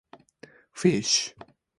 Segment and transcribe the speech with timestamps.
[0.81, 1.13] fish